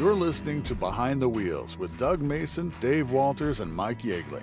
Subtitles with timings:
[0.00, 4.42] You're listening to Behind the Wheels with Doug Mason, Dave Walters, and Mike Yeagley.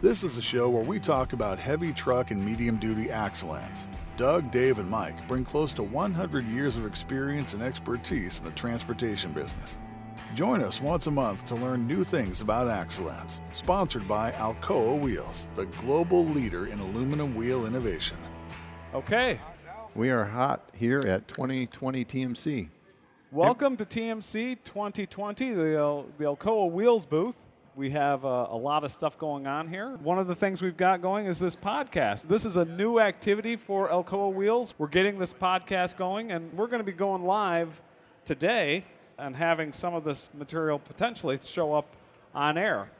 [0.00, 3.86] This is a show where we talk about heavy truck and medium duty axolans.
[4.16, 8.52] Doug, Dave, and Mike bring close to 100 years of experience and expertise in the
[8.52, 9.76] transportation business.
[10.34, 13.40] Join us once a month to learn new things about axolans.
[13.52, 18.16] Sponsored by Alcoa Wheels, the global leader in aluminum wheel innovation.
[18.94, 19.40] Okay.
[19.94, 22.68] We are hot here at 2020 TMC.
[23.32, 27.36] Welcome to TMC 2020, the, uh, the Alcoa Wheels booth.
[27.74, 29.96] We have uh, a lot of stuff going on here.
[29.96, 32.28] One of the things we've got going is this podcast.
[32.28, 34.74] This is a new activity for Alcoa Wheels.
[34.78, 37.82] We're getting this podcast going, and we're going to be going live
[38.24, 38.84] today
[39.18, 41.96] and having some of this material potentially show up
[42.32, 42.92] on air.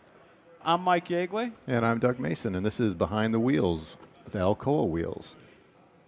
[0.64, 1.52] I'm Mike Yeagley.
[1.68, 5.36] And I'm Doug Mason, and this is Behind the Wheels with Alcoa Wheels.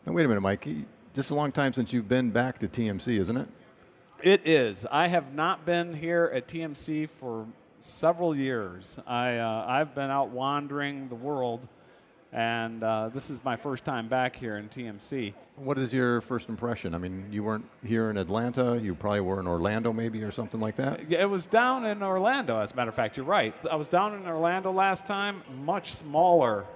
[0.04, 0.66] Now, wait a minute, Mike.
[1.14, 3.48] Just a long time since you've been back to TMC, isn't it?
[4.22, 4.84] It is.
[4.90, 7.46] I have not been here at TMC for
[7.78, 8.98] several years.
[9.06, 11.68] I, uh, I've been out wandering the world,
[12.32, 15.34] and uh, this is my first time back here in TMC.
[15.54, 16.94] What is your first impression?
[16.94, 18.76] I mean, you weren't here in Atlanta.
[18.82, 21.08] You probably were in Orlando, maybe, or something like that.
[21.08, 23.16] Yeah, it was down in Orlando, as a matter of fact.
[23.16, 23.54] You're right.
[23.70, 26.66] I was down in Orlando last time, much smaller.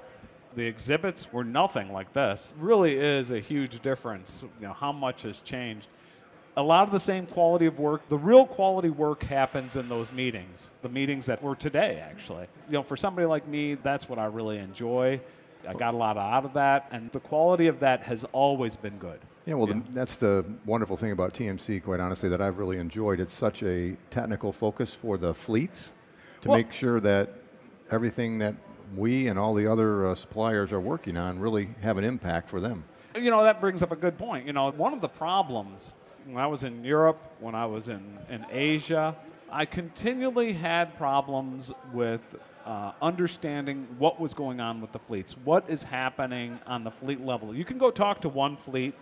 [0.54, 2.54] The exhibits were nothing like this.
[2.56, 4.44] Really is a huge difference.
[4.60, 5.88] You know how much has changed
[6.56, 8.08] a lot of the same quality of work.
[8.08, 12.46] The real quality work happens in those meetings, the meetings that were today, actually.
[12.68, 15.20] You know, for somebody like me, that's what I really enjoy.
[15.66, 18.98] I got a lot out of that, and the quality of that has always been
[18.98, 19.20] good.
[19.46, 19.80] Yeah, well, yeah.
[19.86, 23.20] The, that's the wonderful thing about TMC, quite honestly, that I've really enjoyed.
[23.20, 25.94] It's such a technical focus for the fleets
[26.42, 27.30] to well, make sure that
[27.90, 28.54] everything that
[28.96, 32.60] we and all the other uh, suppliers are working on really have an impact for
[32.60, 32.84] them.
[33.16, 34.46] You know, that brings up a good point.
[34.46, 35.94] You know, one of the problems
[36.26, 39.16] when I was in Europe, when I was in, in Asia,
[39.50, 45.68] I continually had problems with uh, understanding what was going on with the fleets, what
[45.68, 47.54] is happening on the fleet level.
[47.54, 48.94] You can go talk to one fleet,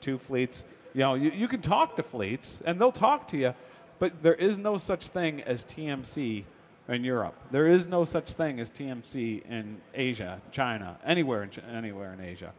[0.00, 0.64] two fleets.
[0.94, 3.54] You know, you, you can talk to fleets, and they'll talk to you,
[3.98, 6.44] but there is no such thing as TMC
[6.88, 7.34] in Europe.
[7.50, 12.52] There is no such thing as TMC in Asia, China, anywhere in, anywhere in Asia.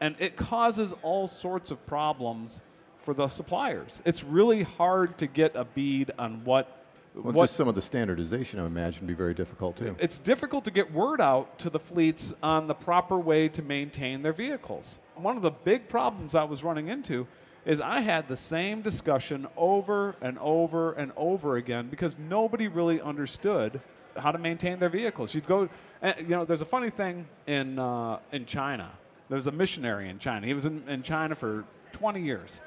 [0.00, 2.60] And it causes all sorts of problems
[3.02, 4.00] for the suppliers.
[4.04, 6.78] It's really hard to get a bead on what.
[7.14, 9.94] Well, what, just some of the standardization, I imagine, would be very difficult too.
[9.98, 14.22] It's difficult to get word out to the fleets on the proper way to maintain
[14.22, 14.98] their vehicles.
[15.16, 17.26] One of the big problems I was running into
[17.66, 23.00] is I had the same discussion over and over and over again because nobody really
[23.00, 23.80] understood
[24.16, 25.34] how to maintain their vehicles.
[25.34, 25.68] You'd go,
[26.00, 28.90] and, you know, there's a funny thing in uh, in China.
[29.28, 30.46] There's a missionary in China.
[30.46, 32.60] He was in, in China for 20 years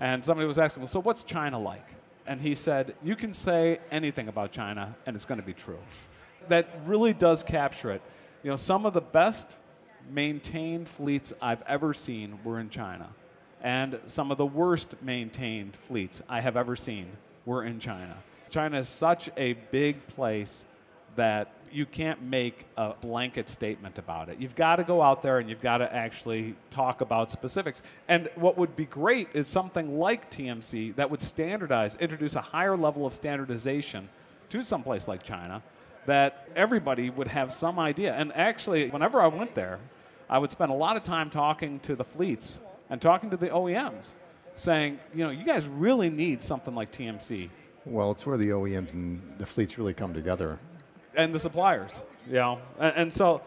[0.00, 1.88] and somebody was asking, well, so what's China like?
[2.26, 5.78] And he said, you can say anything about China, and it's going to be true.
[6.48, 8.02] that really does capture it.
[8.42, 9.56] You know, some of the best
[10.10, 13.08] maintained fleets I've ever seen were in China.
[13.62, 17.08] And some of the worst maintained fleets I have ever seen
[17.44, 18.16] were in China.
[18.50, 20.66] China is such a big place
[21.16, 24.38] that you can't make a blanket statement about it.
[24.40, 27.82] You've got to go out there and you've got to actually talk about specifics.
[28.08, 32.76] And what would be great is something like TMC that would standardize, introduce a higher
[32.76, 34.08] level of standardization
[34.50, 35.62] to some place like China
[36.06, 38.14] that everybody would have some idea.
[38.14, 39.80] And actually, whenever I went there,
[40.30, 42.60] I would spend a lot of time talking to the fleets
[42.90, 44.12] and talking to the OEMs,
[44.54, 47.50] saying, you know, you guys really need something like TMC.
[47.84, 50.58] Well, it's where the OEMs and the fleets really come together
[51.16, 52.02] and the suppliers.
[52.26, 53.42] You know, and, and so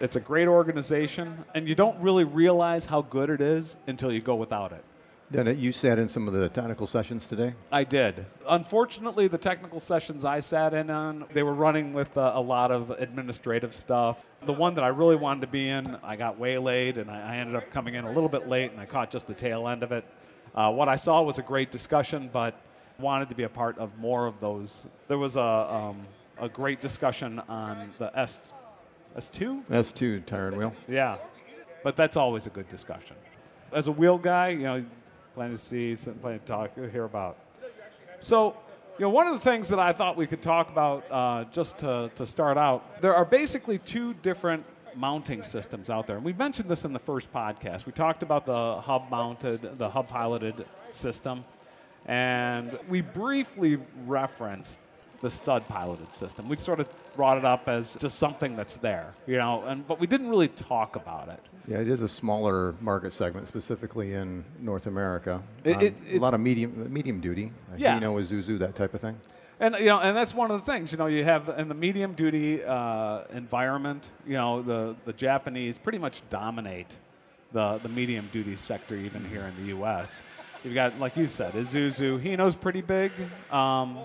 [0.00, 4.20] it's a great organization, and you don't really realize how good it is until you
[4.20, 4.84] go without it.
[5.30, 7.52] Did you sat in some of the technical sessions today?
[7.70, 8.24] I did.
[8.48, 12.70] Unfortunately, the technical sessions I sat in on, they were running with uh, a lot
[12.70, 14.24] of administrative stuff.
[14.46, 17.36] The one that I really wanted to be in, I got waylaid, and I, I
[17.36, 19.82] ended up coming in a little bit late, and I caught just the tail end
[19.82, 20.06] of it.
[20.54, 22.58] Uh, what I saw was a great discussion, but
[22.98, 24.88] wanted to be a part of more of those.
[25.08, 26.06] There was a um,
[26.40, 28.52] a great discussion on the S
[29.16, 29.66] S2.
[29.66, 30.72] S2 tire and wheel.
[30.86, 31.16] Yeah,
[31.82, 33.16] but that's always a good discussion.
[33.72, 34.84] As a wheel guy, you know,
[35.34, 37.36] plan to see, plan to talk, hear about.
[38.18, 38.56] So,
[38.98, 41.78] you know, one of the things that I thought we could talk about uh, just
[41.78, 44.64] to, to start out, there are basically two different
[44.96, 46.16] mounting systems out there.
[46.16, 47.86] And we mentioned this in the first podcast.
[47.86, 51.44] We talked about the hub mounted, the hub piloted system,
[52.06, 54.80] and we briefly referenced
[55.20, 56.48] the stud piloted system.
[56.48, 59.98] We sort of brought it up as just something that's there, you know, and but
[59.98, 61.40] we didn't really talk about it.
[61.66, 65.42] Yeah, it is a smaller market segment, specifically in North America.
[65.64, 67.98] It- Um, it- a lot of medium medium duty, a Yeah.
[67.98, 69.20] Hino, Isuzu, that type of thing.
[69.60, 70.92] And you know, and that's one of the things.
[70.92, 74.12] You know, you have in the medium duty uh, environment.
[74.24, 76.98] You know, the the Japanese pretty much dominate
[77.52, 80.22] the the medium duty sector, even here in the U.S.
[80.62, 82.20] You've got, like you said, Isuzu.
[82.22, 83.10] Hino's pretty big.
[83.50, 83.98] Um,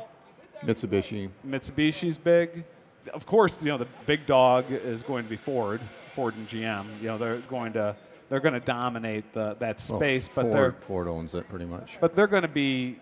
[0.65, 1.30] Mitsubishi.
[1.48, 2.65] Mitsubishi's big.
[3.13, 5.81] Of course, you know the big dog is going to be Ford,
[6.15, 6.86] Ford and GM.
[7.01, 7.95] You know they're going to
[8.30, 11.98] they're going to dominate the, that well, space, but Ford, Ford owns it pretty much.
[12.00, 12.98] but they're going to be,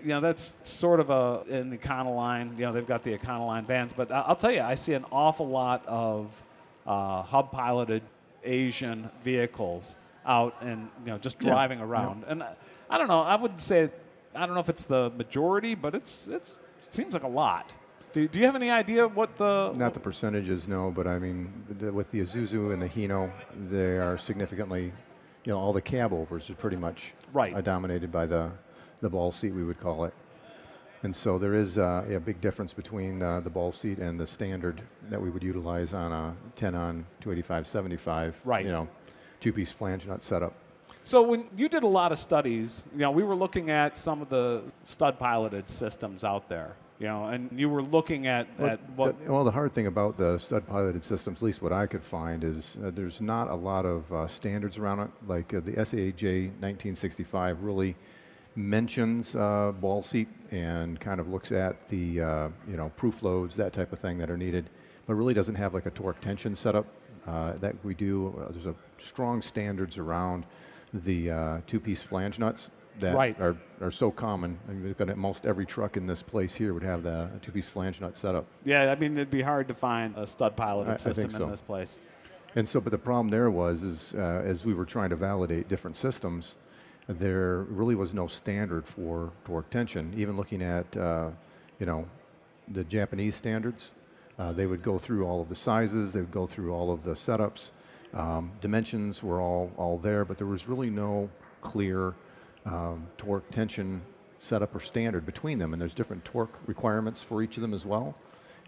[0.00, 2.56] you know, that's sort of a an Econoline.
[2.58, 5.48] You know, they've got the Econoline vans, but I'll tell you, I see an awful
[5.48, 6.42] lot of
[6.86, 8.02] uh, hub-piloted
[8.44, 9.96] Asian vehicles
[10.26, 12.24] out and you know just Yeah, driving around.
[12.26, 12.54] And I,
[12.90, 13.22] I don't know.
[13.22, 13.90] I would say
[14.34, 16.60] I don't know if it's the majority, but it's it's it
[16.92, 17.72] seems like a lot.
[18.12, 21.52] Do, do you have any idea what the Not the percentages, no, but I mean,
[21.78, 23.30] the, with the Isuzu and the Hino,
[23.70, 24.92] they are significantly,
[25.44, 27.52] you know, all the cab overs are pretty much Right.
[27.54, 28.52] uh, dominated by the,
[29.00, 30.14] the ball seat, we would call it.
[31.02, 34.26] And so there is uh, a big difference between uh, the ball seat and the
[34.26, 38.64] standard that we would utilize on a 10 on 285 75, Right.
[38.64, 38.88] you know,
[39.40, 40.54] two piece flange nut setup.
[41.06, 44.22] So when you did a lot of studies, you know, we were looking at some
[44.22, 48.80] of the stud piloted systems out there, you know, and you were looking at, at
[48.96, 51.86] what The- well, the hard thing about the stud piloted systems, at least what I
[51.86, 55.10] could find, is uh, there's not a lot of uh, standards around it.
[55.26, 57.96] Like uh, the SAJ 1965 really
[58.56, 63.56] mentions uh, ball seat and kind of looks at the uh, you know proof loads,
[63.56, 64.70] that type of thing that are needed,
[65.06, 66.86] but really doesn't have like a torque tension setup
[67.26, 68.34] uh, that we do.
[68.40, 70.46] Uh, there's a strong standards around
[70.94, 72.70] the uh, two-piece flange nuts
[73.00, 73.38] that Right.
[73.40, 74.58] are, are so common.
[74.68, 78.16] I mean, almost every truck in this place here would have the two-piece flange nut
[78.16, 78.46] setup.
[78.64, 81.36] Yeah, I mean, it'd be hard to find a stud piloted I- I system think
[81.38, 81.44] so.
[81.44, 81.98] in this place.
[82.56, 85.68] And so, but the problem there was, is uh, as we were trying to validate
[85.68, 86.56] different systems,
[87.08, 90.14] there really was no standard for torque tension.
[90.16, 91.30] Even looking at, uh,
[91.80, 92.06] you know,
[92.68, 93.90] the Japanese standards,
[94.38, 97.02] uh, they would go through all of the sizes, they would go through all of
[97.02, 97.72] the setups.
[98.14, 101.28] Um, dimensions were all, all there, but there was really no
[101.60, 102.14] clear
[102.64, 104.00] um, torque tension
[104.38, 105.72] setup or standard between them.
[105.72, 108.14] And there's different torque requirements for each of them as well.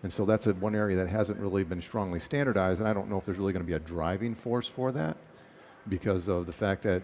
[0.02, 3.08] And so that's a, one area that hasn't really been strongly standardized, and I don't
[3.08, 5.16] know if there's really going to be a driving force for that
[5.88, 7.02] because of the fact that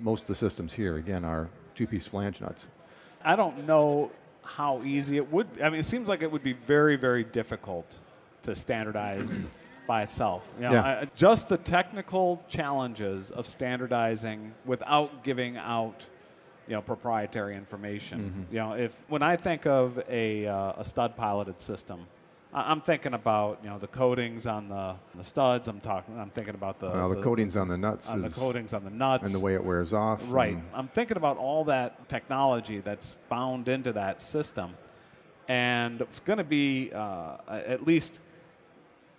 [0.00, 2.68] most of the systems here, again, are two-piece flange nuts.
[3.24, 4.10] I don't know
[4.44, 5.46] how easy it would.
[5.62, 7.98] I mean, it seems like it would be very, very difficult
[8.42, 9.46] to standardize
[9.86, 10.46] by itself.
[10.58, 10.82] You know, Yeah.
[11.02, 16.06] I- just the technical challenges of standardizing without giving out,
[16.66, 18.46] you know, proprietary information.
[18.50, 22.06] You know, if when I think of a, uh, a stud piloted system.
[22.54, 25.68] I- I'm thinking about you know the coatings on the, the studs.
[25.68, 26.18] I'm talking.
[26.18, 28.90] I'm thinking about the Well, the, coatings on the nuts on the coatings on the
[28.90, 30.22] nuts and the way it wears off.
[30.32, 30.56] Right.
[30.72, 34.74] I'm thinking about all that technology that's bound into that system.
[35.48, 38.20] And it's going to be, uh, at least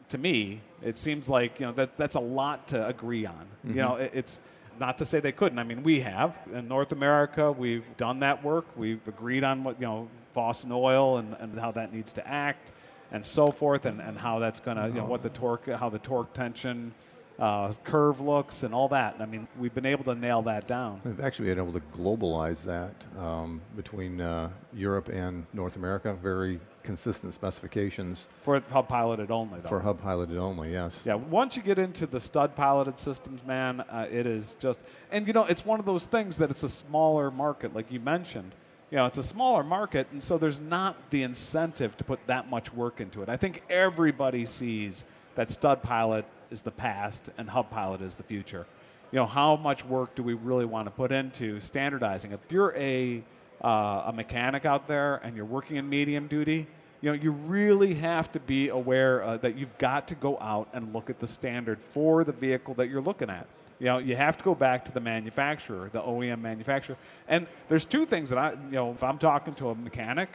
[0.10, 3.48] to me, it seems like, you know, that, that's a lot to agree on.
[3.64, 4.42] You know, it, it's
[4.80, 5.60] not to say they couldn't.
[5.60, 6.38] I mean, we have.
[6.54, 8.66] In North America, we've done that work.
[8.76, 12.72] We've agreed on what, you know, Boston Oil and, and how that needs to act
[13.12, 15.90] and so forth and, and how that's going to, you know, what the torque, how
[15.90, 16.94] the torque tension
[17.40, 19.16] uh, curve looks and all that.
[19.20, 21.02] I mean, we've been able to nail that down.
[21.04, 26.14] We've actually been able to globalize that um, between uh, Europe and North America.
[26.22, 29.68] Very consistent specifications For hub piloted only, though.
[29.68, 30.72] for hub piloted only.
[30.72, 31.04] Yes.
[31.06, 34.80] yeah, once you get into the stud piloted systems, man, uh, it is just,
[35.12, 38.00] and you know, it's one of those things that it's a smaller market, like you
[38.00, 38.54] mentioned.
[38.90, 42.50] You know, it's a smaller market, and so there's not the incentive to put that
[42.50, 43.28] much work into it.
[43.28, 45.04] I think everybody sees
[45.36, 48.66] that stud pilot is the past and hub pilot is the future.
[49.12, 52.32] You know, how much work do we really want to put into standardizing?
[52.32, 53.24] If you're a
[53.64, 56.68] uh, a mechanic out there and you're working in medium duty,
[57.02, 60.68] you know, you really have to be aware uh, that you've got to go out
[60.74, 63.48] and look at the standard for the vehicle that you're looking at.
[63.80, 66.98] You know, you have to go back to the manufacturer, the OEM manufacturer.
[67.28, 70.30] And there's two things that I, you know, if I'm talking to a mechanic,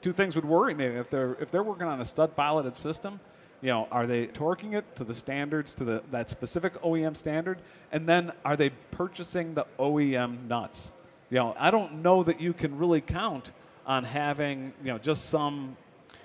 [0.00, 3.18] two things would worry me if they're if they're working on a stud piloted system.
[3.60, 7.58] You know, are they torquing it to the standards to the that specific OEM standard,
[7.90, 10.92] and then are they purchasing the OEM nuts?
[11.30, 13.52] You know, I don't know that you can really count
[13.86, 15.76] on having you know just some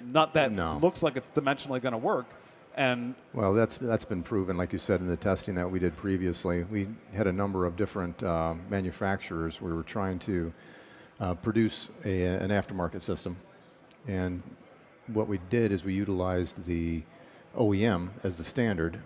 [0.01, 0.77] nut that No.
[0.81, 2.25] looks like it's dimensionally going to work,
[2.75, 5.95] and Well, that's that's been proven, like you said, in the testing that we did
[5.95, 6.63] previously.
[6.63, 9.61] We had a number of different uh, manufacturers.
[9.61, 10.51] We were trying to
[11.19, 13.37] uh, produce a, an aftermarket system,
[14.07, 14.43] And
[15.07, 17.03] what we did is we utilized the
[17.55, 18.99] OEM as the standard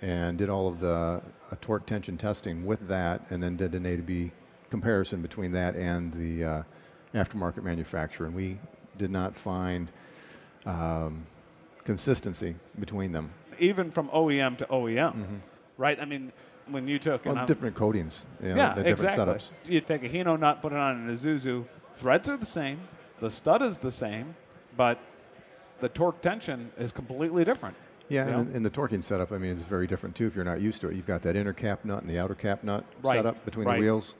[0.00, 3.86] and did all of the uh, torque tension testing with that, and then did an
[3.86, 4.30] A to B
[4.70, 6.62] comparison between that and the uh,
[7.14, 8.26] aftermarket manufacturer.
[8.26, 8.58] And we
[8.96, 9.90] did not find
[10.66, 11.26] um,
[11.84, 13.30] consistency between them.
[13.58, 15.40] Even from OEM to OEM,
[15.76, 15.98] right?
[16.00, 16.32] I mean,
[16.70, 19.34] when you took Well, different coatings, you know, yeah, the different exactly.
[19.34, 19.50] setups.
[19.72, 21.64] You take a Hino nut, put it on an Isuzu.
[21.94, 22.80] Threads are the same,
[23.18, 24.36] the stud is the same,
[24.76, 25.00] but
[25.80, 27.76] the torque tension is completely different.
[28.08, 28.38] Yeah, you know?
[28.38, 30.80] and, and the torquing setup, I mean, is very different too if you're not used
[30.82, 30.96] to it.
[30.96, 33.66] You've got that inner cap nut and the outer cap nut Right, set up between
[33.66, 33.74] right.
[33.74, 34.14] the wheels.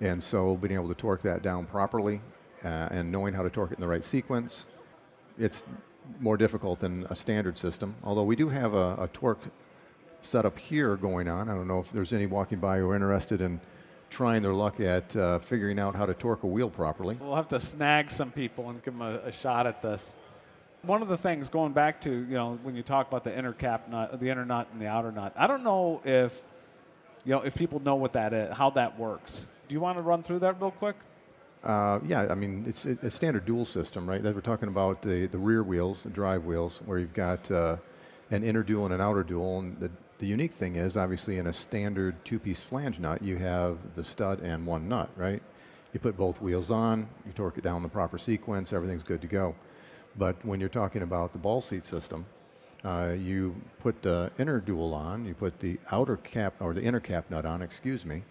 [0.00, 2.20] And so being able to torque that down properly
[2.64, 4.66] uh, and knowing how to torque it in the right sequence,
[5.38, 5.62] it's
[6.20, 7.94] more difficult than a standard system.
[8.02, 9.40] Although we do have a, a torque
[10.24, 11.48] setup here going on.
[11.48, 13.60] I don't know if there's any walking by who are interested in
[14.10, 17.16] trying their luck at uh, figuring out how to torque a wheel properly.
[17.20, 20.16] We'll have to snag some people and give them a, a shot at this.
[20.82, 23.52] One of the things going back to you know when you talk about the inner
[23.52, 26.40] cap nut, the inner nut and the outer nut, I don't know if
[27.24, 29.46] you know if people know what that is, how that works.
[29.68, 30.96] Do you want to run through that real quick?
[31.62, 34.22] Uh, yeah, I mean, it's a standard dual system, right?
[34.22, 37.76] That we're talking about the, the rear wheels, the drive wheels, where you've got uh,
[38.30, 39.60] an inner dual and an outer dual.
[39.60, 43.38] And the, the unique thing is, obviously, in a standard two piece flange nut, you
[43.38, 45.42] have the stud and one nut, right?
[45.94, 49.28] You put both wheels on, you torque it down the proper sequence, everything's good to
[49.28, 49.54] go.
[50.18, 52.26] But when you're talking about the ball seat system,
[52.84, 57.00] uh, you put the inner dual on, you put the outer cap or the inner
[57.00, 58.22] cap nut on, excuse me,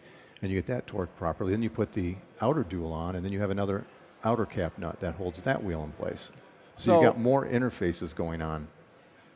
[0.44, 1.52] and you get that torqued properly.
[1.52, 3.86] Then you put the outer dual on, and then you have another
[4.26, 6.32] outer cap nut that holds that wheel in place.
[6.76, 8.68] So, So- you've got more interfaces going on.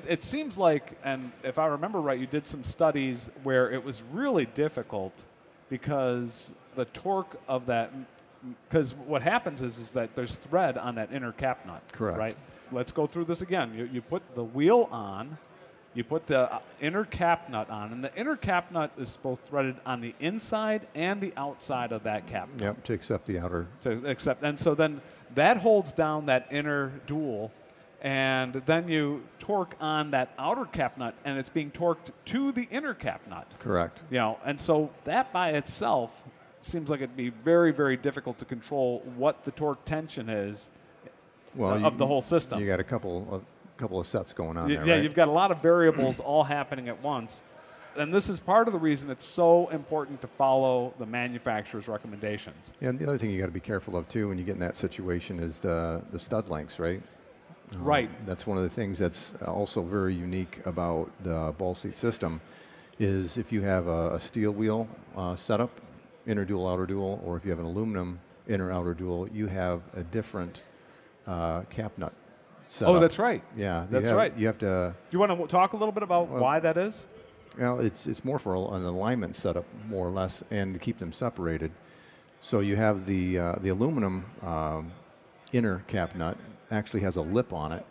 [0.08, 4.04] It seems like, and if I remember right, you did some studies where it was
[4.12, 5.26] really difficult
[5.70, 7.92] because the torque of that.
[8.70, 11.82] Because what happens is, is that there's thread on that inner cap nut.
[11.92, 12.20] Correct.
[12.20, 12.38] Right.
[12.72, 13.74] Let's go through this again.
[13.74, 15.38] You, you put the wheel on,
[15.98, 19.40] you put the uh, inner cap nut on, and the inner cap nut is both
[19.50, 22.62] threaded on the inside and the outside of that cap nut.
[22.62, 23.68] Yep, to accept the outer.
[23.82, 25.02] to accept and so then
[25.34, 27.52] that holds down that inner dual
[28.02, 32.68] and then you torque on that outer cap nut and it's being torqued to the
[32.70, 34.04] inner cap nut Correct.
[34.12, 36.24] you know and so that by itself
[36.60, 40.70] seems like it'd be very very difficult to control what the torque tension is
[41.56, 42.60] Well, of the whole system.
[42.62, 44.86] You got a couple, a couple of sets going on Y- there.
[44.86, 45.04] yeah right?
[45.04, 47.44] you've got a lot of variables all happening at once
[47.96, 52.74] and this is part of the reason it's so important to follow the manufacturer's recommendations
[52.80, 54.54] Yeah, and the other thing you got to be careful of too when you get
[54.54, 57.02] in that situation is the the stud lengths, right?
[57.76, 58.10] Um, Right.
[58.26, 62.40] That's one of the things that's also very unique about the ball seat system
[63.00, 65.70] is if you have a, a steel wheel uh, setup,
[66.26, 69.82] inner dual, outer dual, or if you have an aluminum inner outer dual, you have
[69.96, 70.64] a different
[71.28, 72.14] uh, cap nut
[72.68, 72.96] setup.
[72.96, 74.38] oh that's right Yeah, That's have- right.
[74.38, 74.96] You have to.
[75.10, 77.06] do you want to talk a little bit about Well- why that is
[77.58, 81.12] Well, it's it's more for an alignment setup, more or less, and to keep them
[81.12, 81.72] separated.
[82.40, 84.92] So you have the uh, the aluminum um,
[85.52, 86.38] inner cap nut
[86.70, 87.84] actually has a lip on it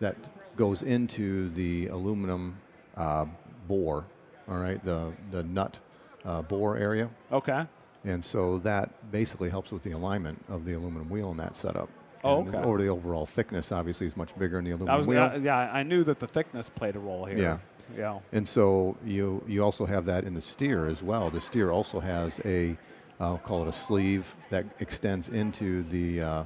[0.00, 0.16] that
[0.56, 2.56] goes into the aluminum
[2.96, 3.26] uh,
[3.68, 4.04] bore.
[4.48, 5.78] All right, the the nut
[6.24, 7.66] uh, bore area, okay
[8.06, 11.88] and so that basically helps with the alignment of the aluminum wheel in that setup.
[12.24, 12.62] Oh, okay.
[12.62, 15.22] Or the overall thickness, obviously, is much bigger in the aluminum I was, wheel.
[15.22, 17.38] uh, yeah, I knew that the thickness played a role here.
[17.38, 17.58] Yeah.
[17.96, 18.20] Yeah.
[18.32, 21.28] And so you you also have that in the steer as well.
[21.28, 22.76] The steer also has a
[23.20, 26.44] I'll call it a sleeve that extends into the uh,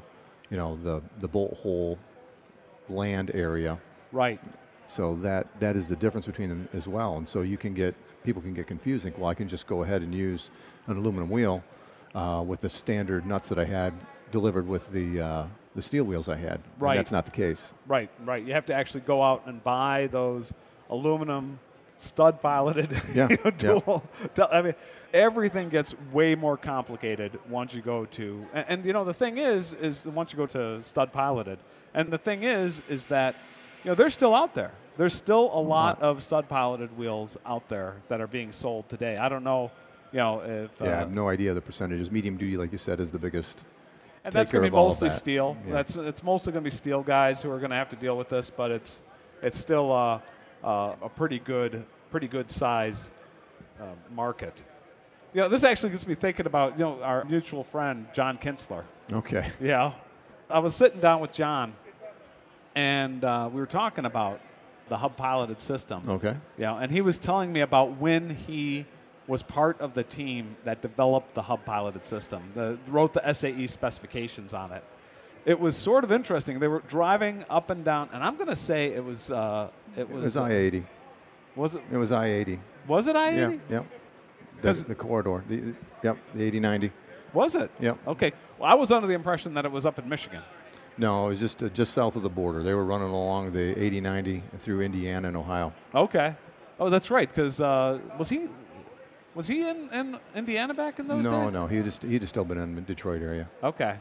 [0.51, 1.97] you know the the bolt hole
[2.89, 3.79] land area.
[4.11, 4.41] Right.
[4.87, 7.19] So that that is the difference between them as well.
[7.19, 7.95] And so you can get
[8.25, 9.05] people can get confused.
[9.05, 10.51] Think, well, I can just go ahead and use
[10.89, 11.63] an aluminum wheel
[12.17, 13.93] uh, with the standard nuts that I had
[14.33, 16.61] delivered with the uh, the steel wheels I had.
[16.79, 16.97] Right.
[16.97, 17.75] that's not the case.
[17.87, 18.11] Right.
[18.25, 18.45] Right.
[18.45, 20.53] You have to actually go out and buy those
[20.91, 21.59] aluminum
[21.99, 22.91] stud piloted.
[23.15, 23.51] Yeah, you know, yeah.
[23.51, 24.75] dual- du- I mean,
[25.13, 28.47] everything gets way more complicated once you go to.
[28.55, 31.59] And, and you know, the thing is, is once you go to stud piloted,
[31.95, 33.35] and the thing is, is that
[33.85, 34.73] you know they're still out there.
[34.97, 36.03] There's still a lot lot.
[36.03, 39.17] of stud piloted wheels out there that are being sold today.
[39.17, 39.71] I don't know,
[40.13, 42.11] you know, if Yeah, I uh, have no idea the percentages.
[42.11, 43.65] Medium duty, like you said, is the biggest.
[44.29, 45.57] And that's going to be of all of mostly steel.
[45.67, 45.73] Yeah.
[45.73, 48.17] That's it's mostly going to be steel guys who are going to have to deal
[48.17, 49.03] with this, but it's
[49.43, 50.21] it's still uh,
[50.63, 53.11] uh, a pretty good pretty good size
[53.81, 54.63] uh, market.
[55.33, 58.85] You know, this actually gets me thinking about you know our mutual friend John Kinsler.
[59.13, 59.49] Okay.
[59.61, 59.93] Yeah,
[60.51, 61.73] I was sitting down with John,
[62.75, 64.41] and uh, we were talking about
[64.89, 66.03] the hub piloted system.
[66.07, 66.37] Okay.
[66.59, 68.85] Yeah, and he was telling me about when he
[69.29, 73.67] was part of the team that developed the hub piloted system, the, wrote the SAE
[73.67, 74.83] specifications on it.
[75.45, 76.59] it was sort of interesting.
[76.59, 80.01] They were driving up and down, and I'm going to say it was uh, it
[80.01, 80.85] It was was I eighty.
[81.55, 82.59] was it It was I eighty.
[82.87, 83.61] was it I eighty?
[83.71, 83.87] Yeah, yep.
[84.63, 85.45] The, the corridor.
[85.49, 86.91] The, yep, the eighty ninety.
[87.35, 87.71] Was it?
[87.81, 87.99] Yep.
[88.09, 88.33] Okay.
[88.59, 90.43] Well, I was under the impression that it was up in Michigan.
[90.97, 92.63] No, it was just uh, just south of the border.
[92.63, 95.73] They were running along the 80-90 through Indiana and Ohio.
[95.95, 96.35] Okay.
[96.81, 97.29] Oh, that's right.
[97.29, 98.49] Because uh, was he
[99.39, 101.53] was he in, in Indiana back in those no, days?
[101.55, 101.67] no, no.
[101.69, 103.49] he just he just still been in the Detroit area.
[103.63, 103.95] Okay.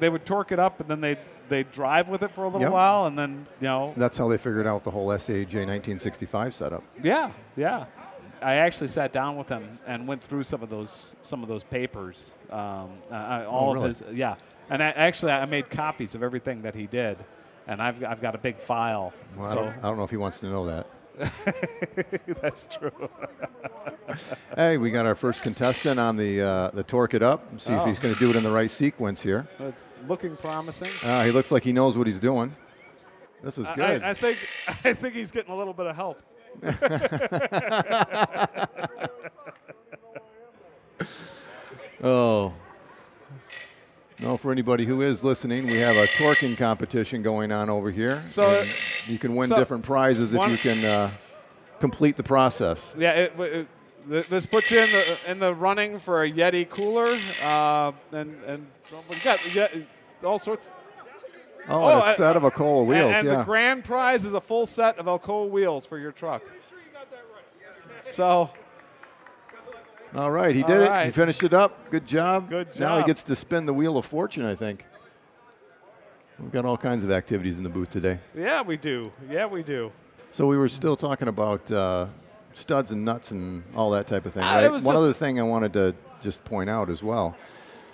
[0.00, 1.16] They would torque it up, and then they
[1.48, 2.72] they drive with it for a little Yep.
[2.72, 6.82] while, and then you know, That's how they figured out the whole SAJ 1965 setup.
[7.04, 7.84] yeah, yeah.
[8.42, 11.62] I actually sat down with him and went through some of those some of those
[11.62, 12.34] papers.
[12.50, 12.58] Um,
[13.12, 13.90] uh, all Oh, really?
[13.90, 14.34] of his, yeah.
[14.70, 17.16] And I, actually, I made copies of everything that he did,
[17.68, 19.12] and I've I've got a big file.
[19.36, 20.88] Well, I, don't, I don't know if he wants to know that.
[22.40, 22.90] that's true.
[24.54, 27.58] Hey, we got our first contestant on the uh, the torque it up.
[27.60, 27.84] See if Oh.
[27.86, 29.48] he's going to do it in the right sequence here.
[29.58, 30.88] It's looking promising.
[31.08, 32.54] Uh, he looks like he knows what he's doing.
[33.42, 34.02] This is I- good.
[34.02, 34.38] I, I think
[34.84, 36.20] I think he's getting a little bit of help.
[42.02, 42.52] oh.
[44.20, 48.20] No, for anybody who is listening, we have a torquing competition going on over here.
[48.26, 51.10] So, and you can win so different prizes if you can uh,
[51.78, 52.96] complete the process.
[52.98, 53.68] Yeah, it, it,
[54.28, 57.06] this puts you in the in the running for a Yeti cooler,
[57.44, 58.66] uh, and and
[59.08, 59.68] we got yeah,
[60.24, 60.68] all sorts.
[61.68, 63.06] Oh, Oh, a I- set of Alcoa wheels.
[63.06, 63.36] and, and yeah.
[63.36, 66.42] the grand prize is a full set of Alcoa wheels for your truck.
[68.00, 68.50] So
[70.14, 71.04] All right, he did it.
[71.06, 71.90] He finished it up.
[71.90, 72.48] Good job.
[72.48, 72.80] Good job.
[72.80, 74.84] Now he gets to spin the wheel of fortune, I think.
[76.38, 78.18] We've got all kinds of activities in the booth today.
[78.36, 79.12] yeah, we do.
[79.30, 79.92] Yeah, we do.
[80.32, 82.06] So we were still talking about uh,
[82.54, 84.82] studs and nuts and all that type of thing, Uh, right?
[84.82, 87.36] One other thing I wanted to just point out as well,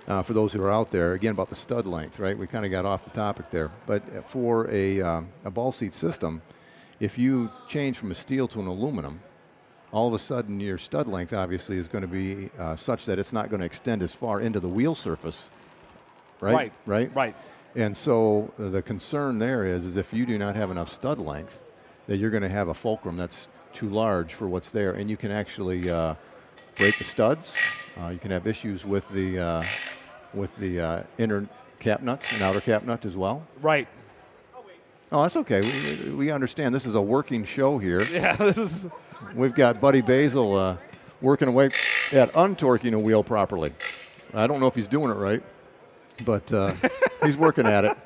[0.09, 2.37] uh, for those who are out there, again about the stud length, right?
[2.37, 5.93] We kind of got off the topic there, but for a um, a ball seat
[5.95, 6.41] system,
[6.99, 9.21] if you change from a steel to an aluminum,
[9.93, 13.19] all of a sudden your stud length obviously is going to be uh, such that
[13.19, 15.51] it's not going to extend as far into the wheel surface,
[16.41, 16.55] right?
[16.55, 16.73] Right.
[16.87, 17.15] Right.
[17.15, 17.37] Right.
[17.77, 21.19] And so uh, the concern there is, is if you do not have enough stud
[21.19, 21.63] length,
[22.07, 25.17] that you're going to have a fulcrum that's too large for what's there, and you
[25.17, 26.15] can actually uh,
[26.77, 27.57] break the studs.
[28.01, 29.63] Uh, you can have issues with the uh,
[30.35, 31.49] with the uh, inner
[31.79, 33.47] cap nuts and outer cap nut as well.
[33.63, 33.87] Right.
[35.13, 35.61] Oh, that's okay.
[35.61, 38.03] We, we understand this is a working show here.
[38.13, 38.37] Yeah.
[38.37, 38.87] This is.
[39.35, 40.77] We've got Buddy Basil uh,
[41.21, 41.67] working away
[42.13, 43.73] at untorquing a wheel properly.
[44.35, 45.43] I don't know if he's doing it right,
[46.25, 46.73] but uh,
[47.25, 47.97] he's working at it.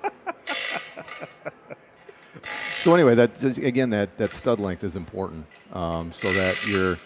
[2.42, 6.98] So anyway, that again, that, that stud length is important, um, so that you're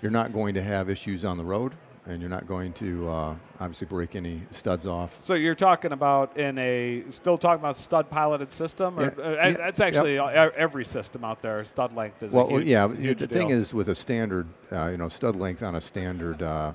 [0.00, 1.74] you're not going to have issues on the road,
[2.08, 5.20] and you're not going to uh, obviously break any studs off.
[5.20, 9.30] So you're talking about in a still talking about stud piloted system, or Yeah, uh,
[9.30, 10.18] yeah, that's actually e-
[10.56, 11.62] every system out there.
[11.64, 12.86] Stud length is a Well, huge, yeah.
[12.86, 16.72] the thing is, with a standard, uh, you know, stud length on a standard uh,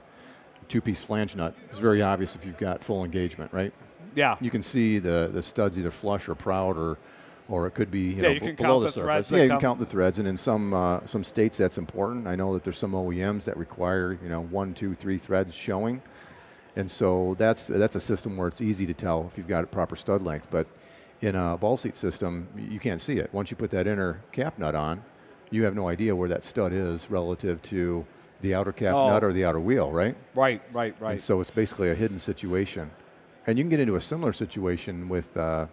[0.69, 3.73] two-piece flange nut, it's very obvious if you've got full engagement, right?
[4.15, 6.99] yeah, You can see the, the studs either flush or proud or
[7.49, 9.03] or it could be you Yeah, know, you b- can below count the, the surface.
[9.29, 12.27] threads Yeah, you can count the threads, and in some uh, some states that's important.
[12.27, 16.01] I know that there's some OEMs that require you know one, two, three threads showing,
[16.75, 19.67] and so that's that's a system where it's easy to tell if you've got a
[19.67, 20.47] proper stud length.
[20.51, 20.67] But
[21.21, 23.29] in a ball seat system, you can't see it.
[23.34, 25.03] Once you put that inner cap nut on,
[25.51, 28.06] you have no idea where that stud is relative to
[28.41, 29.08] the outer cap Oh.
[29.08, 30.17] nut or the outer wheel, right?
[30.36, 31.21] right, right, And right.
[31.21, 32.91] so it's basically a hidden situation.
[33.47, 35.67] And you can get into a similar situation with uh,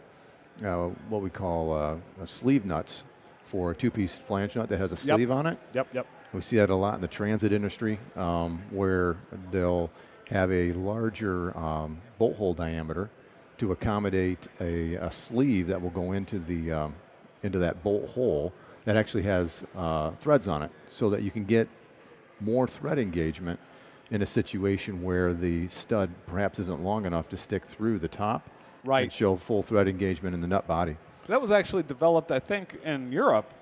[0.64, 3.04] uh, what we call uh, sleeve nuts
[3.42, 5.16] for a two-piece flange nut that has a Yep.
[5.16, 5.58] sleeve on it.
[5.74, 6.06] Yep, yep.
[6.32, 9.16] We see that a lot in the transit industry, um, where
[9.50, 9.90] they'll
[10.28, 13.10] have a larger um, bolt hole diameter
[13.58, 16.94] to accommodate a, a sleeve that will go into the um,
[17.42, 18.52] into that bolt hole
[18.84, 21.68] that actually has uh, threads on it, so that you can get
[22.40, 23.58] more thread engagement
[24.12, 28.48] in a situation where the stud perhaps isn't long enough to stick through the top
[28.82, 29.12] and Right.
[29.12, 30.96] show full thread engagement in the nut body.
[31.26, 33.52] That was actually developed, I think, in Europe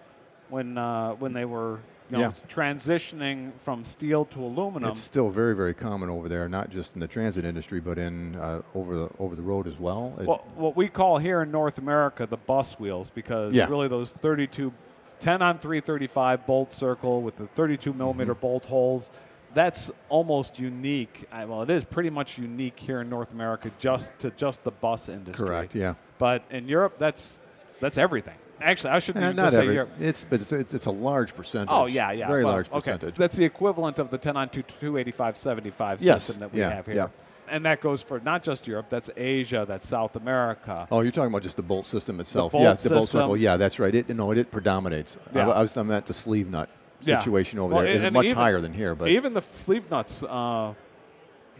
[0.49, 2.33] when uh, when they were you know, Yeah.
[2.49, 4.89] transitioning from steel to aluminum.
[4.91, 8.35] It's still very, very common over there, not just in the transit industry, but in
[8.37, 10.15] uh, over the over the road as well.
[10.19, 13.69] It- Well, what we call here in North America the bus wheels, because Yeah.
[13.69, 14.73] really those 32,
[15.19, 18.41] 10 on 335 bolt circle with the 32 millimeter Mm-hmm.
[18.41, 19.11] bolt holes,
[19.59, 21.25] that's almost unique.
[21.33, 25.09] Well, it is pretty much unique here in North America, just to just the bus
[25.09, 25.49] industry.
[25.49, 25.75] correct.
[25.75, 25.95] Yeah.
[26.19, 27.43] But in Europe, that's
[27.81, 28.37] that's everything.
[28.61, 29.75] Actually, I shouldn't Eh, just say every.
[29.75, 29.91] Europe.
[29.99, 31.71] It's but it's, it's, a large percentage.
[31.73, 32.93] Oh yeah, yeah, Very well, large okay.
[32.93, 33.17] percentage.
[33.17, 36.71] That's the equivalent of the 10 on 2, 285 75 Yes, system that we yeah,
[36.71, 36.95] have here.
[36.95, 37.09] yeah.
[37.51, 40.87] And that goes for not just Europe, that's Asia, that's South America.
[40.91, 42.53] Oh, you're talking about just the bolt system itself.
[42.53, 43.21] bolt yeah, the bolt system.
[43.23, 43.37] circle.
[43.37, 43.95] Yeah, that's right.
[43.95, 45.17] It no, it, it predominates.
[45.35, 45.49] Yeah.
[45.49, 46.69] I was talking about the sleeve nut
[47.03, 47.19] Yeah.
[47.21, 48.05] situation over Well, there.
[48.05, 50.75] It's much even- higher than here, but Even the sleeve nuts, uh,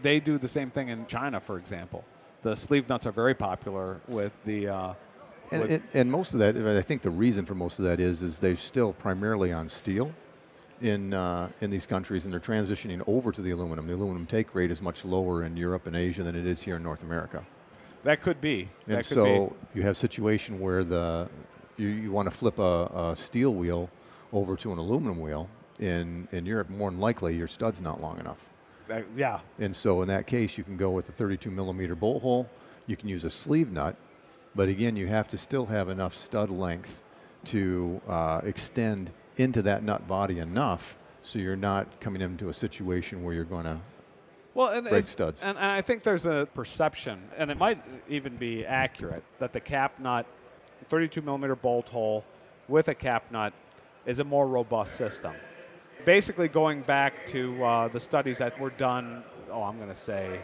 [0.01, 2.03] they do the same thing in China, for example.
[2.41, 4.67] The sleeve nuts are very popular with the.
[4.69, 4.93] Uh,
[5.51, 7.99] And, with- and, and most of that, I think the reason for most of that
[7.99, 10.11] is, is they're still primarily on steel
[10.81, 13.87] in uh, in these countries, and they're transitioning over to the aluminum.
[13.87, 16.75] The aluminum take rate is much lower in Europe and Asia than it is here
[16.77, 17.43] in North America.
[18.03, 18.69] that could be.
[18.87, 21.27] And that could so you have a situation where the
[21.77, 23.89] you, you want to flip a, a steel wheel
[24.33, 26.69] over to an aluminum wheel in in Europe.
[26.69, 28.49] More than likely, your stud's not long enough.
[28.87, 29.39] That- yeah.
[29.59, 32.49] And so in that case, you can go with a 32 millimeter bolt hole.
[32.87, 33.95] You can use a sleeve nut,
[34.55, 37.03] but again, you have to still have enough stud length
[37.45, 43.23] to uh, extend into that nut body enough so you're not coming into a situation
[43.23, 43.79] where you're going to.
[44.53, 45.43] Well, and, Break studs.
[45.43, 49.99] and I think there's a perception, and it might even be accurate, that the cap
[49.99, 50.25] nut,
[50.87, 52.25] 32 millimeter bolt hole
[52.67, 53.53] with a cap nut,
[54.05, 55.33] is a more robust system.
[56.05, 60.39] Basically, going back to uh, the studies that were done, oh, I'm going to say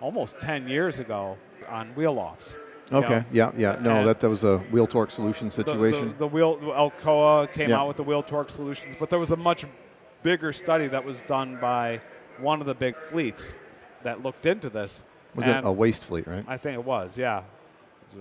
[0.00, 1.36] almost 10 years ago
[1.68, 2.56] on wheel offs.
[2.92, 3.08] Okay.
[3.20, 3.24] know.
[3.32, 3.52] Yeah.
[3.56, 3.78] Yeah.
[3.80, 6.14] No, And- that that was a wheel torque solution The- the- situation.
[6.18, 7.78] The, wheel Alcoa came Yeah.
[7.80, 9.64] out with the wheel torque solutions, but there was a much
[10.22, 12.00] bigger study that was done by
[12.38, 13.56] one of the big fleets
[14.02, 15.04] that looked into this.
[15.34, 16.44] was it a waste fleet, right?
[16.48, 17.42] I think it was, yeah.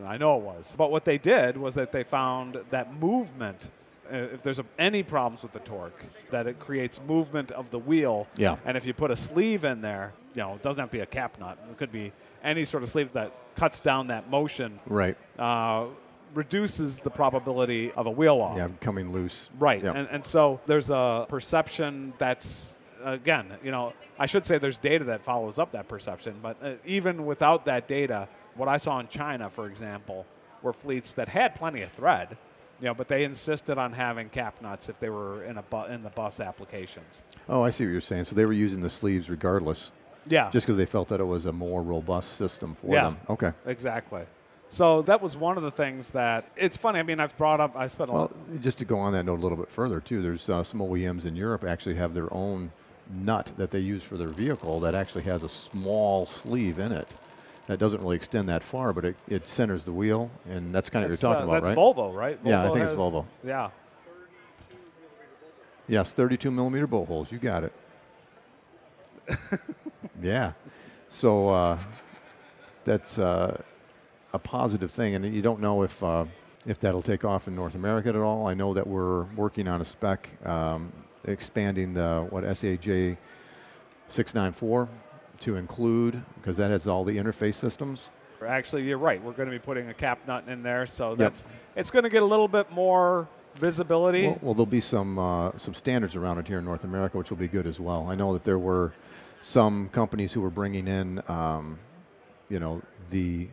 [0.05, 0.75] I know it was.
[0.77, 3.71] But what they did was that they found that movement.
[4.11, 7.79] Uh, If there's a, any problems with the torque, that it creates movement of the
[7.79, 8.27] wheel.
[8.37, 8.57] Yeah.
[8.65, 11.01] And if you put a sleeve in there, you know, it doesn't have to be
[11.01, 11.57] a cap nut.
[11.71, 12.11] It could be
[12.43, 15.17] any sort of sleeve that cuts down that motion right.
[15.37, 15.87] uh,
[16.33, 18.57] reduces the probability of a wheel off.
[18.57, 19.49] Yeah, coming loose.
[19.57, 19.83] Right.
[19.83, 19.93] Yeah.
[19.93, 25.05] And, and so there's a perception that's, again, you know, I should say there's data
[25.05, 29.07] that follows up that perception, but uh, even without that data, what I saw in
[29.07, 30.25] China, for example,
[30.61, 32.37] were fleets that had plenty of thread,
[32.79, 35.85] you know, but they insisted on having cap nuts if they were in, a bu-
[35.85, 37.23] in the bus applications.
[37.47, 38.25] oh, I see what you're saying.
[38.25, 39.91] So they were using the sleeves regardless,
[40.27, 40.49] Yeah.
[40.51, 43.03] just because they felt that it was a more robust system for Yeah.
[43.05, 43.17] them.
[43.29, 43.51] Okay.
[43.65, 44.23] exactly.
[44.71, 46.99] So that was one of the things that it's funny.
[46.99, 47.75] I mean, I've brought up.
[47.75, 48.31] I spent a lot.
[48.47, 50.79] Well, just to go on that note a little bit further, too, there's uh, some
[50.79, 52.71] OEMs in Europe actually have their own
[53.11, 57.07] nut that they use for their vehicle that actually has a small sleeve in it.
[57.69, 61.05] That doesn't really extend that far, but it, it centers the wheel, and that's kind
[61.05, 61.77] of what you're talking uh, about, that's right?
[61.77, 62.39] Volvo, right?
[62.43, 63.27] Yeah, I think it's Volvo.
[63.45, 63.69] Yeah.
[65.87, 67.31] Yes, 32 millimeter bolt holes.
[67.31, 67.73] You got it.
[70.23, 70.53] yeah.
[71.09, 71.77] So uh,
[72.85, 73.61] that's uh,
[74.33, 76.25] a positive thing, and you don't know if uh,
[76.65, 78.47] if that'll take off in North America at all.
[78.47, 80.91] I know that we're working on a spec um,
[81.23, 83.15] expanding the what SAJ
[84.07, 84.89] 694
[85.41, 88.09] to include because that has all the interface systems.
[88.45, 89.21] Actually, you're right.
[89.21, 91.43] We're going to be putting a cap nut in there, so that's
[91.75, 94.27] it's going to get a little bit more visibility.
[94.27, 97.29] Well, well, there'll be some uh, some standards around it here in North America, which
[97.29, 98.07] will be good as well.
[98.09, 98.93] I know that there were
[99.41, 101.79] some companies who were bringing in, um,
[102.49, 103.49] you know, the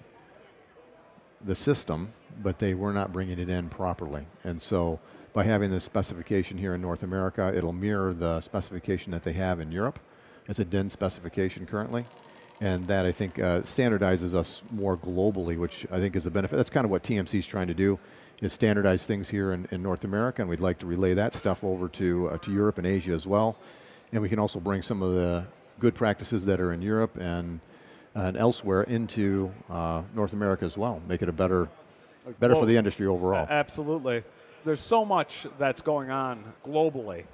[1.44, 4.27] the system, but they were not bringing it in properly.
[4.44, 5.01] And so,
[5.33, 9.61] by having this specification here in North America, it'll mirror the specification that they have
[9.61, 9.99] in Europe.
[10.49, 12.05] It's a DIN specification currently.
[12.61, 16.57] And that I think uh, standardizes us more globally, which I think is a benefit.
[16.57, 17.99] That's kind of what TMC is trying to do,
[18.41, 21.63] is standardize things here in, in North America, and we'd like to relay that stuff
[21.63, 23.59] over to uh, to Europe and Asia as well.
[24.11, 25.45] And we can also bring some of the
[25.79, 27.61] good practices that are in Europe and
[28.15, 31.03] and elsewhere into uh, North America as well.
[31.07, 31.69] Make it a better
[32.41, 33.47] better Well, for the industry overall.
[33.51, 34.25] Absolutely.
[34.65, 37.25] There's so much that's going on globally,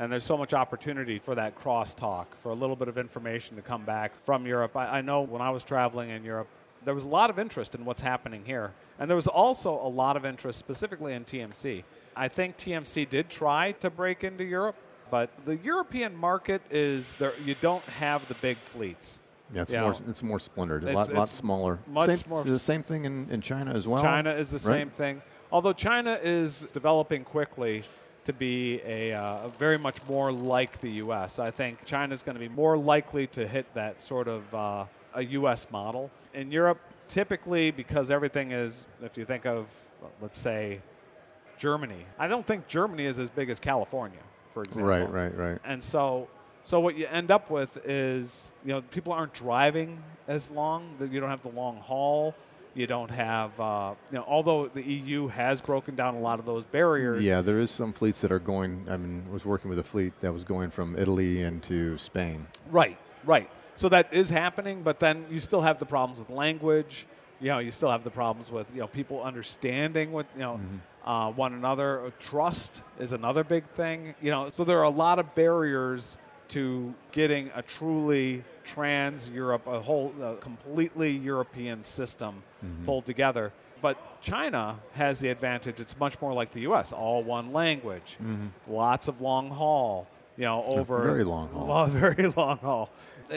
[0.00, 3.62] and there's so much opportunity for that crosstalk, for a little bit of information to
[3.62, 4.74] come back from Europe.
[4.74, 6.48] I, I know when I was traveling in Europe,
[6.82, 9.86] there was a lot of interest in what's happening here, and there was also a
[9.86, 11.84] lot of interest specifically in TMC.
[12.16, 14.76] I think TMC did try to break into Europe,
[15.10, 17.34] but the European market is there.
[17.44, 19.20] You don't have the big fleets.
[19.52, 21.78] yeah, it's you more know, it's more splintered, a lot, lot smaller.
[21.86, 24.02] much same, more- the same thing in, in China as well.
[24.02, 24.78] China is the right?
[24.78, 25.20] same thing.
[25.52, 27.82] Although China is developing quickly
[28.30, 31.38] to be a uh, very much more like the U.S.
[31.38, 34.84] I think China is going to be more likely to hit that sort of uh,
[35.14, 35.66] a U.S.
[35.70, 36.10] model.
[36.34, 39.66] In Europe, typically because everything is, if you think of,
[40.20, 40.80] let's say,
[41.58, 44.22] Germany, I don't think Germany is as big as California,
[44.54, 45.08] for example.
[45.08, 45.58] Right, right, right.
[45.64, 46.28] And so,
[46.62, 50.94] so what you end up with is, you know, people aren't driving as long.
[51.00, 52.34] that You don't have the long haul.
[52.74, 56.44] You don't have, uh, you know, although the EU has broken down a lot of
[56.44, 57.24] those barriers.
[57.24, 58.86] Yeah, there is some fleets that are going.
[58.88, 62.46] I mean, I was working with a fleet that was going from Italy into Spain.
[62.70, 63.50] Right, right.
[63.74, 67.06] So that is happening, but then you still have the problems with language.
[67.40, 70.60] You know, you still have the problems with you know people understanding what you know
[71.04, 72.12] uh, one another.
[72.20, 74.14] Trust is another big thing.
[74.20, 76.18] You know, so there are a lot of barriers
[76.50, 82.42] to getting a truly trans Europe, a whole a completely European system
[82.84, 83.52] pulled together.
[83.80, 85.80] But China has the advantage.
[85.80, 86.92] It's much more like the U.S.
[86.92, 88.18] All one language,
[88.68, 90.06] lots of long haul.
[90.36, 91.66] You know, over very long haul.
[91.70, 92.90] Well, very long haul.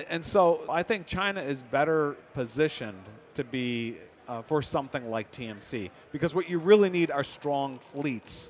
[0.09, 3.03] And so I think China is better positioned
[3.35, 3.97] to be
[4.27, 8.49] uh, for something like TMC because what you really need are strong fleets.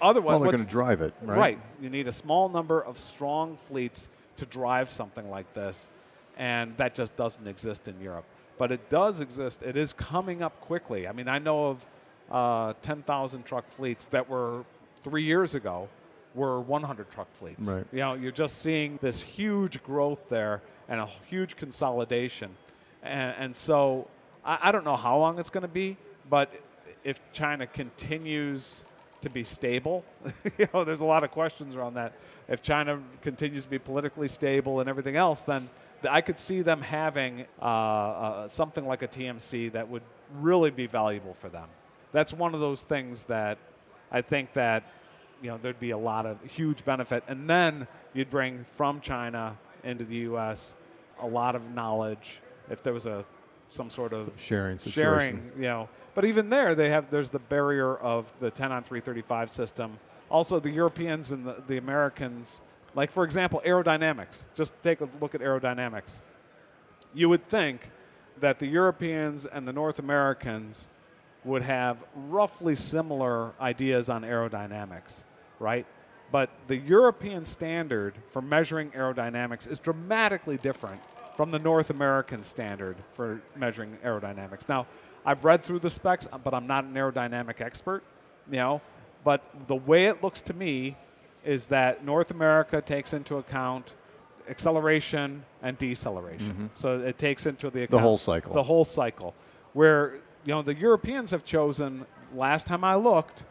[0.00, 1.38] Otherwise, Well, they're going to drive it, right?
[1.38, 1.58] Right.
[1.80, 5.90] You need a small number of strong fleets to drive something like this,
[6.36, 8.24] and that just doesn't exist in Europe.
[8.58, 9.62] But it does exist.
[9.62, 11.06] It is coming up quickly.
[11.06, 11.86] I mean, I know of
[12.30, 14.64] uh, 10,000 truck fleets that were
[15.04, 15.88] three years ago
[16.34, 17.68] were 100 truck fleets.
[17.68, 17.86] Right.
[17.92, 22.50] You know, you're just seeing this huge growth there and a huge consolidation.
[23.02, 24.08] And, and so
[24.44, 25.96] I, I don't know how long it's going to be,
[26.28, 26.52] but
[27.04, 28.84] if China continues
[29.22, 30.04] to be stable,
[30.58, 32.12] you know, there's a lot of questions around that.
[32.48, 35.68] If China continues to be politically stable and everything else, then
[36.08, 40.02] I could see them having uh, uh, something like a TMC that would
[40.40, 41.68] really be valuable for them.
[42.12, 43.58] That's one of those things that
[44.10, 44.84] I think that
[45.42, 49.56] you know there'd be a lot of huge benefit, and then you'd bring from China
[49.84, 50.76] into the U.S.
[51.20, 52.40] a lot of knowledge.
[52.70, 53.24] If there was a
[53.68, 55.36] some sort of Sharing situation.
[55.36, 55.88] sharing, you know.
[56.14, 59.98] But even there, they have there's the barrier of the 10 on 335 system.
[60.30, 62.60] Also, the Europeans and the, the Americans,
[62.94, 64.46] like for example, aerodynamics.
[64.54, 66.20] Just take a look at aerodynamics.
[67.14, 67.90] You would think
[68.40, 70.88] that the Europeans and the North Americans
[71.44, 75.24] would have roughly similar ideas on aerodynamics,
[75.58, 75.86] right?
[76.30, 81.00] But the European standard for measuring aerodynamics is dramatically different
[81.38, 84.68] from the North American standard for measuring aerodynamics.
[84.68, 84.88] Now,
[85.24, 88.02] I've read through the specs, but I'm not an aerodynamic expert,
[88.50, 88.80] you know.
[89.22, 90.96] But the way it looks to me
[91.44, 93.94] is that North America takes into account
[94.48, 96.70] acceleration and deceleration.
[96.74, 98.52] So it takes into the account whole cycle.
[98.52, 99.32] The whole cycle.
[99.74, 102.04] Where you know the Europeans have chosen.
[102.34, 103.44] Last time I looked,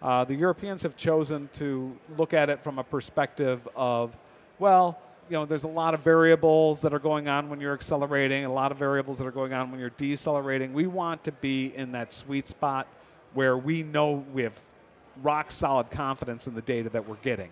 [0.00, 4.16] uh, the Europeans have chosen to look at it from a perspective of,
[4.60, 8.44] well, you know, there's a lot of variables that are going on when you're accelerating,
[8.44, 10.72] a lot of variables that are going on when you're decelerating.
[10.72, 12.86] We want to be in that sweet spot
[13.34, 14.58] where we know we have
[15.22, 17.50] rock solid confidence in the data that we're getting.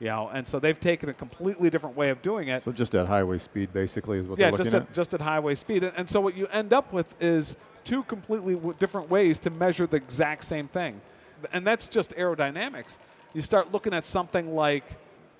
[0.00, 2.94] You know, and so they've taken a completely different way of doing it So just
[2.94, 4.92] at highway speed, basically, is what yeah, they're looking just at, at.
[4.92, 5.84] just at highway speed.
[5.84, 9.50] And, and so what you end up with is two completely w- different ways to
[9.50, 11.00] measure the exact same thing.
[11.52, 12.98] And that's just aerodynamics.
[13.34, 14.84] You start looking at something like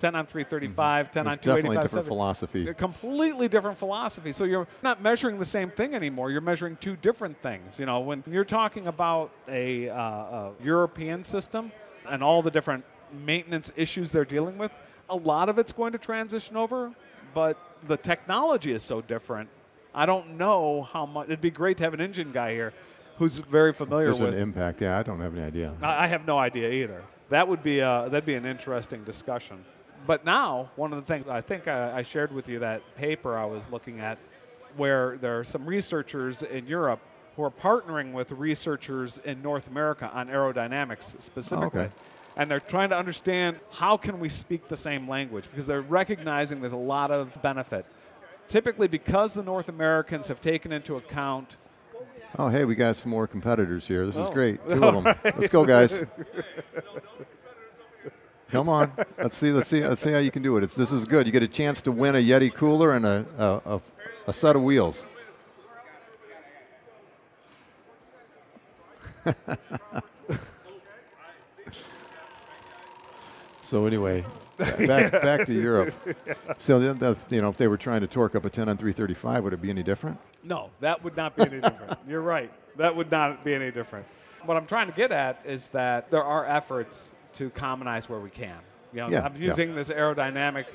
[0.00, 1.83] 10 on 335, 10 on There's definitely 285.
[1.83, 2.09] different 70.
[2.09, 2.68] philosophy.
[2.68, 4.33] A completely different philosophy.
[4.33, 6.30] So you're not measuring the same thing anymore.
[6.30, 7.78] You're measuring two different things.
[7.78, 11.72] You know, when you're talking about a, uh, a European system
[12.09, 12.85] and all the different
[13.24, 14.72] maintenance issues they're dealing with,
[15.09, 16.92] a lot of it's going to transition over,
[17.35, 19.48] but the technology is so different.
[19.94, 21.26] I don't know how much.
[21.28, 22.72] It'd be great to have an engine guy here
[23.18, 24.35] who's very familiar There's with.
[24.35, 24.80] an impact.
[24.80, 25.72] Yeah, I don't have any idea.
[25.80, 27.02] I I have no idea either.
[27.28, 29.64] That would be a, that'd be an interesting discussion.
[30.06, 33.38] But now, one of the things I think I, I shared with you that paper
[33.38, 34.18] I was looking at,
[34.76, 37.00] where there are some researchers in Europe
[37.36, 41.80] who are partnering with researchers in North America on aerodynamics specifically.
[41.82, 41.88] okay.
[42.36, 46.60] And they're trying to understand how can we speak the same language because they're recognizing
[46.60, 47.86] there's a lot of benefit.
[48.48, 51.56] Typically, because the North Americans have taken into account
[52.36, 54.04] Oh, hey, we got some more competitors here.
[54.06, 54.32] This is Oh.
[54.32, 54.58] great.
[54.68, 55.14] Two of them.
[55.24, 56.02] Let's go, guys.
[58.50, 58.92] Come on.
[59.18, 59.50] Let's see.
[59.50, 59.87] Let's see.
[59.87, 60.64] Let's see how you can do it.
[60.64, 61.26] It's this is good.
[61.26, 63.80] You get a chance to win a Yeti cooler and a a, a,
[64.28, 65.07] a set of wheels.
[73.61, 74.24] so anyway,
[74.59, 75.94] back back to Europe.
[76.59, 78.76] So then, the, you know, if they were trying to torque up a 10 on
[78.76, 80.18] 335, would it be any different?
[80.42, 81.98] No, that would not be any different.
[82.09, 82.50] You're right.
[82.76, 84.07] That would not be any different.
[84.44, 88.31] What I'm trying to get at is that there are efforts to commonize where we
[88.31, 88.57] can.
[88.92, 89.49] You know, Yeah, I'm yeah.
[89.49, 90.66] using this aerodynamic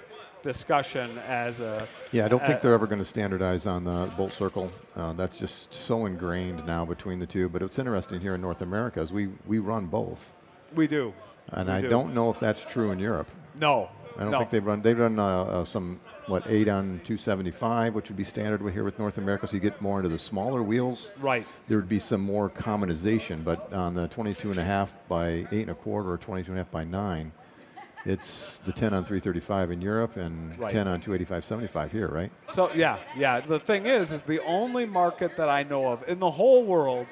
[0.42, 4.12] discussion as a Yeah, I don't uh, think they're ever going to standardize on the
[4.16, 4.72] bolt circle.
[4.96, 7.50] Uh, that's just so ingrained now between the two.
[7.50, 10.34] But it's interesting here in North America is we, we run both,
[10.74, 11.14] we do.
[11.52, 11.90] and We I do.
[11.90, 13.28] don't know if that's true in Europe.
[13.56, 14.38] No, I don't no.
[14.40, 14.82] think they run.
[14.82, 19.00] They run uh, uh, some what eight on 275, which would be standard here with
[19.00, 19.48] North America.
[19.48, 21.12] So you get more into the smaller wheels.
[21.20, 21.46] right.
[21.68, 25.62] There would be some more commonization, but on the 22 and a half by eight
[25.62, 27.32] and a quarter or 22 and a half by nine,
[28.06, 30.72] it's the 10 on 335 in Europe and Right.
[30.72, 32.32] 10 on 285-75 here, right?
[32.48, 33.42] So yeah, yeah.
[33.42, 37.08] The thing is, is the only market that I know of in the whole world,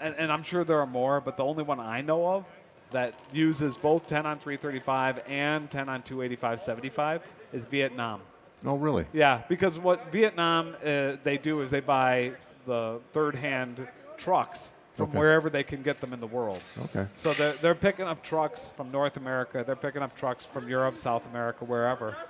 [0.00, 2.44] and, and I'm sure there are more, but the only one I know of
[2.90, 7.20] that uses both 10 on 335 and 10 on 285-75
[7.52, 8.20] is Vietnam.
[8.64, 9.06] Oh, really?
[9.12, 12.32] Yeah, because what Vietnam uh, they do is they buy
[12.66, 13.86] the third-hand
[14.18, 15.18] trucks from Okay.
[15.18, 16.62] wherever they can get them in the world.
[16.86, 17.06] Okay.
[17.14, 19.64] So they're, they're picking up trucks from North America.
[19.66, 22.16] They're picking up trucks from Europe, South America, wherever.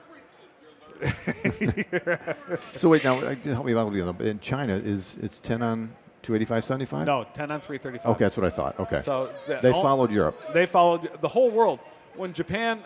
[2.72, 3.90] So wait, now help me out.
[3.90, 5.90] with the- In China, is it's 10 on
[6.22, 7.06] 285-75?
[7.06, 8.06] No, 10 on 335.
[8.12, 8.78] Okay, that's what I thought.
[8.78, 9.00] Okay.
[9.00, 10.38] So the- they all- followed Europe.
[10.52, 11.80] They followed the whole world.
[12.16, 12.82] When Japan,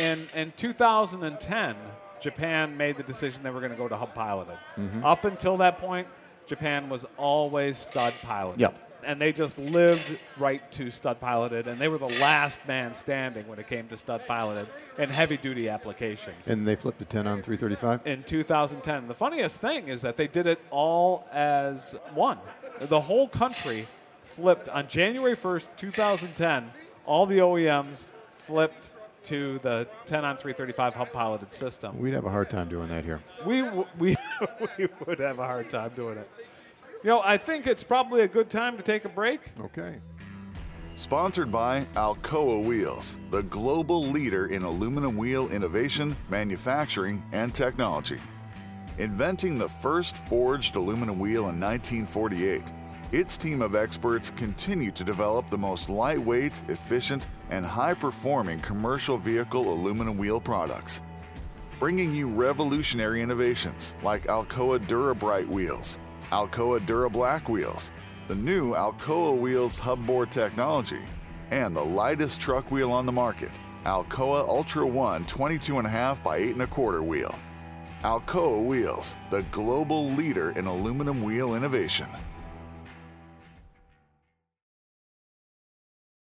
[0.00, 1.76] in in 2010,
[2.20, 4.58] Japan made the decision they were going to go to hub piloted.
[4.76, 5.04] Mm-hmm.
[5.04, 6.08] Up until that point,
[6.46, 8.60] Japan was always stud piloted.
[8.60, 8.82] Yep.
[9.04, 13.46] And they just lived right to stud piloted, and they were the last man standing
[13.46, 14.66] when it came to stud piloted
[14.98, 16.48] in heavy duty applications.
[16.48, 18.00] And they flipped to 10 on 335?
[18.04, 19.06] in 2010.
[19.06, 22.38] The funniest thing is that they did it all as one.
[22.80, 23.86] The whole country
[24.24, 26.72] flipped on January 1st, 2010.
[27.04, 28.88] All the OEMs flipped
[29.26, 31.98] to the 10 on 335 hub piloted system.
[31.98, 33.20] We'd have a hard time doing that here.
[33.44, 34.16] We, w- we,
[34.78, 36.30] we would have a hard time doing it.
[37.02, 39.40] You know, I think it's probably a good time to take a break.
[39.60, 39.96] Okay.
[40.96, 48.18] Sponsored by Alcoa Wheels, the global leader in aluminum wheel innovation, manufacturing, and technology.
[48.98, 52.62] Inventing the first forged aluminum wheel in 1948,
[53.12, 59.16] its team of experts continue to develop the most lightweight, efficient, and high performing commercial
[59.16, 61.02] vehicle aluminum wheel products.
[61.78, 65.98] Bringing you revolutionary innovations like Alcoa Dura-Bright wheels,
[66.30, 67.92] Alcoa DuraBlack wheels,
[68.26, 71.02] the new Alcoa Wheels hubboard technology,
[71.52, 73.52] and the lightest truck wheel on the market,
[73.84, 77.34] Alcoa Ultra One 22.5 by 8.25 wheel.
[78.02, 82.08] Alcoa Wheels, the global leader in aluminum wheel innovation.